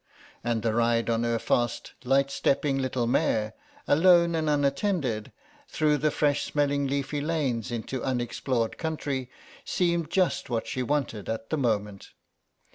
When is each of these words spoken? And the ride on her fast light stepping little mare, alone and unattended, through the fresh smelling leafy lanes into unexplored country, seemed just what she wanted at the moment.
And 0.43 0.63
the 0.63 0.73
ride 0.73 1.11
on 1.11 1.23
her 1.23 1.37
fast 1.37 1.93
light 2.03 2.31
stepping 2.31 2.79
little 2.79 3.05
mare, 3.05 3.53
alone 3.87 4.33
and 4.33 4.49
unattended, 4.49 5.31
through 5.67 5.99
the 5.99 6.09
fresh 6.09 6.43
smelling 6.45 6.87
leafy 6.87 7.21
lanes 7.21 7.69
into 7.71 8.03
unexplored 8.03 8.79
country, 8.79 9.29
seemed 9.63 10.09
just 10.09 10.49
what 10.49 10.65
she 10.65 10.81
wanted 10.81 11.29
at 11.29 11.51
the 11.51 11.57
moment. 11.57 12.13